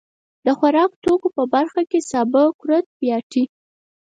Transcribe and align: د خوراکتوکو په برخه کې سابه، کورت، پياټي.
د 0.45 0.47
خوراکتوکو 0.59 1.27
په 1.37 1.43
برخه 1.53 1.81
کې 1.89 1.99
سابه، 2.09 2.43
کورت، 2.59 2.85
پياټي. 2.99 3.43